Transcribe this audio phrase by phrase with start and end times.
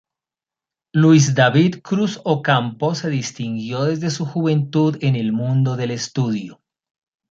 [0.95, 6.59] Luis David Cruz Ocampo se distinguió desde su juventud en el mundo del estudio.